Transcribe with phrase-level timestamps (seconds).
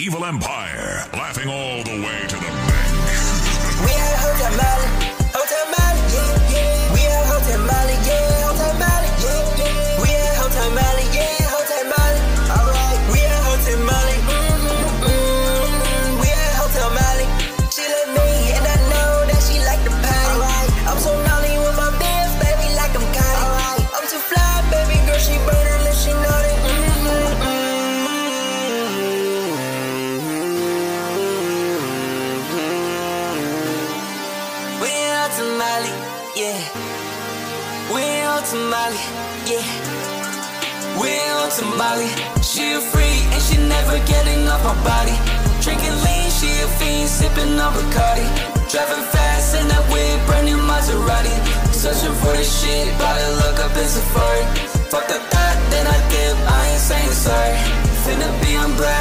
[0.00, 2.27] Evil Empire, laughing all the way
[35.44, 35.92] Mali,
[36.34, 36.58] yeah.
[37.94, 38.98] We on to Mali,
[39.46, 39.64] yeah.
[40.98, 42.10] We on to Mali.
[42.42, 45.14] She a free and she never getting off my body.
[45.62, 48.26] Drinking lean, she a fiend, sipping on Bacardi.
[48.68, 51.34] Driving fast in that weird brand new Maserati.
[51.72, 54.44] Searching for the shit, about to look up in Safari.
[54.90, 57.54] Fuck the thought, then I dip, I ain't saying sorry.
[58.02, 58.97] Finna be on blast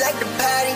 [0.00, 0.74] like the party.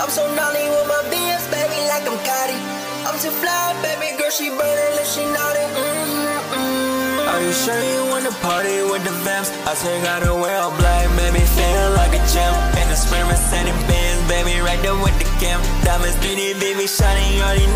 [0.00, 2.58] I'm so naughty with my bands, baby, like I'm Cardi.
[3.06, 5.64] I'm too fly, baby girl, she burn her lips, she naughty.
[5.76, 7.28] Mm-hmm.
[7.30, 9.50] Are you sure you wanna party with the vamps?
[9.66, 9.74] I
[10.06, 12.54] out the way all black, baby, feel like a champ.
[12.78, 15.58] And the sperma sending bands, baby, right there with the cam.
[15.84, 17.66] Diamonds 3D, baby, shining, already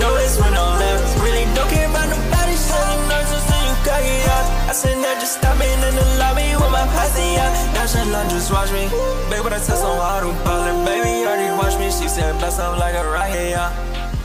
[7.38, 7.52] up.
[7.74, 8.88] Now love, just watch me.
[9.30, 11.90] Baby, but I tell so hard to bother, baby, already watch me.
[11.90, 14.17] She said, bless up like a rocket, yeah.